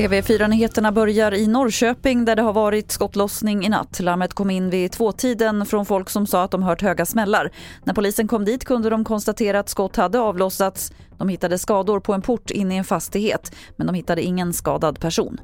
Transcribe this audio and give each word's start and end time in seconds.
TV4-nyheterna 0.00 0.92
börjar 0.92 1.34
i 1.34 1.46
Norrköping 1.46 2.24
där 2.24 2.36
det 2.36 2.42
har 2.42 2.52
varit 2.52 2.90
skottlossning 2.90 3.66
i 3.66 3.68
natt. 3.68 4.00
Larmet 4.00 4.34
kom 4.34 4.50
in 4.50 4.70
vid 4.70 4.92
tvåtiden 4.92 5.66
från 5.66 5.86
folk 5.86 6.10
som 6.10 6.26
sa 6.26 6.44
att 6.44 6.50
de 6.50 6.62
hört 6.62 6.82
höga 6.82 7.06
smällar. 7.06 7.50
När 7.84 7.94
polisen 7.94 8.28
kom 8.28 8.44
dit 8.44 8.64
kunde 8.64 8.90
de 8.90 9.04
konstatera 9.04 9.60
att 9.60 9.68
skott 9.68 9.96
hade 9.96 10.20
avlossats. 10.20 10.92
De 11.20 11.28
hittade 11.28 11.58
skador 11.58 12.00
på 12.00 12.14
en 12.14 12.22
port 12.22 12.50
inne 12.50 12.74
i 12.74 12.78
en 12.78 12.84
fastighet 12.84 13.52
men 13.76 13.86
de 13.86 13.94
hittade 13.94 14.22
ingen 14.22 14.52
skadad 14.52 15.00
person. 15.00 15.40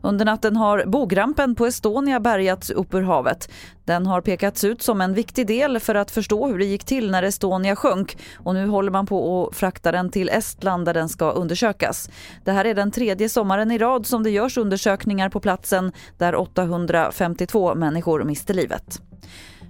Under 0.00 0.24
natten 0.24 0.56
har 0.56 0.84
bogrampen 0.86 1.54
på 1.54 1.66
Estonia 1.66 2.20
bärgats 2.20 2.70
upp 2.70 2.94
ur 2.94 3.02
havet. 3.02 3.50
Den 3.84 4.06
har 4.06 4.20
pekats 4.20 4.64
ut 4.64 4.82
som 4.82 5.00
en 5.00 5.14
viktig 5.14 5.46
del 5.46 5.80
för 5.80 5.94
att 5.94 6.10
förstå 6.10 6.46
hur 6.46 6.58
det 6.58 6.64
gick 6.64 6.84
till 6.84 7.10
när 7.10 7.22
Estonia 7.22 7.76
sjönk 7.76 8.18
och 8.36 8.54
nu 8.54 8.66
håller 8.66 8.90
man 8.90 9.06
på 9.06 9.48
att 9.48 9.56
frakta 9.56 9.92
den 9.92 10.10
till 10.10 10.28
Estland 10.28 10.84
där 10.84 10.94
den 10.94 11.08
ska 11.08 11.30
undersökas. 11.30 12.10
Det 12.44 12.52
här 12.52 12.64
är 12.64 12.74
den 12.74 12.90
tredje 12.90 13.28
sommaren 13.28 13.70
i 13.70 13.78
rad 13.78 14.06
som 14.06 14.22
det 14.22 14.30
görs 14.30 14.58
undersökningar 14.58 15.28
på 15.28 15.40
platsen 15.40 15.92
där 16.18 16.34
852 16.34 17.74
människor 17.74 18.24
miste 18.24 18.52
livet. 18.52 19.00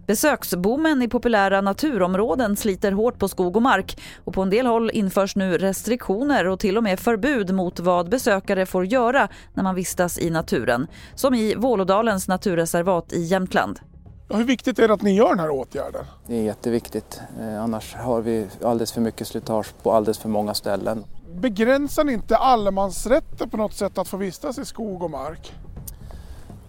Besöksboomen 0.08 1.02
i 1.02 1.08
populära 1.08 1.60
naturområden 1.60 2.56
sliter 2.56 2.92
hårt 2.92 3.18
på 3.18 3.28
skog 3.28 3.56
och 3.56 3.62
mark 3.62 4.00
och 4.24 4.34
på 4.34 4.42
en 4.42 4.50
del 4.50 4.66
håll 4.66 4.90
införs 4.90 5.36
nu 5.36 5.58
restriktioner 5.58 6.46
och 6.46 6.60
till 6.60 6.76
och 6.76 6.82
med 6.82 7.00
förbud 7.00 7.54
mot 7.54 7.80
vad 7.80 8.08
besökare 8.08 8.66
får 8.66 8.86
göra 8.86 9.28
när 9.54 9.62
man 9.62 9.74
vistas 9.74 10.18
i 10.18 10.30
naturen. 10.30 10.86
Som 11.14 11.34
i 11.34 11.54
Vålådalens 11.54 12.28
naturreservat 12.28 13.12
i 13.12 13.20
Jämtland. 13.20 13.80
Hur 14.28 14.44
viktigt 14.44 14.78
är 14.78 14.88
det 14.88 14.94
att 14.94 15.02
ni 15.02 15.14
gör 15.14 15.28
den 15.28 15.38
här 15.38 15.50
åtgärden? 15.50 16.04
Det 16.26 16.36
är 16.36 16.42
jätteviktigt. 16.42 17.20
Eh, 17.40 17.62
annars 17.62 17.95
har 17.95 18.20
vi 18.20 18.46
alldeles 18.64 18.92
för 18.92 19.00
mycket 19.00 19.26
slitage 19.26 19.82
på 19.82 19.92
alldeles 19.92 20.18
för 20.18 20.28
många 20.28 20.54
ställen. 20.54 21.04
Begränsar 21.34 22.04
ni 22.04 22.12
inte 22.12 22.36
allemansrätten 22.36 23.50
på 23.50 23.56
något 23.56 23.74
sätt 23.74 23.98
att 23.98 24.09
få 24.09 24.16
vistas 24.16 24.59
i 24.59 24.65
skog 24.65 25.02
och 25.02 25.10
mark? 25.10 25.52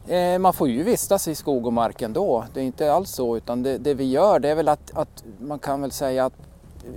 Eh, 0.09 0.39
man 0.39 0.53
får 0.53 0.69
ju 0.69 0.83
vistas 0.83 1.27
i 1.27 1.35
skog 1.35 1.65
och 1.65 1.73
mark 1.73 2.01
ändå. 2.01 2.45
Det 2.53 2.59
är 2.59 2.63
inte 2.63 2.93
alls 2.93 3.09
så 3.09 3.37
utan 3.37 3.63
det, 3.63 3.77
det 3.77 3.93
vi 3.93 4.09
gör 4.09 4.39
det 4.39 4.49
är 4.49 4.55
väl 4.55 4.67
att, 4.67 4.97
att, 4.97 5.23
man 5.39 5.59
kan 5.59 5.81
väl 5.81 5.91
säga 5.91 6.25
att 6.25 6.33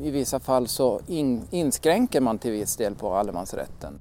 i 0.02 0.10
vissa 0.10 0.40
fall 0.40 0.68
så 0.68 1.00
in, 1.06 1.42
inskränker 1.50 2.20
man 2.20 2.38
till 2.38 2.50
viss 2.50 2.76
del 2.76 2.94
på 2.94 3.14
allemansrätten. 3.14 4.00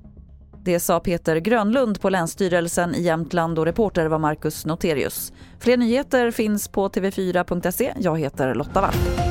Det 0.64 0.80
sa 0.80 1.00
Peter 1.00 1.36
Grönlund 1.36 2.02
på 2.02 2.10
Länsstyrelsen 2.10 2.96
i 2.96 3.02
Jämtland 3.02 3.60
och 3.60 3.66
reporter 3.66 4.06
var 4.06 4.20
Marcus 4.20 4.66
Noterius. 4.66 5.34
Fler 5.60 5.78
nyheter 5.78 6.32
finns 6.32 6.68
på 6.68 6.90
tv4.se. 6.90 7.94
Jag 7.98 8.20
heter 8.20 8.56
Lotta 8.56 8.82
Wall. 8.82 9.31